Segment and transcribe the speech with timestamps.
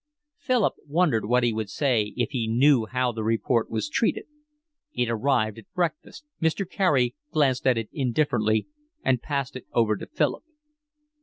[0.39, 4.25] Philip wondered what he would say if he knew how the report was treated.
[4.93, 6.67] It arrived at breakfast, Mr.
[6.67, 8.65] Carey glanced at it indifferently,
[9.05, 10.43] and passed it over to Philip.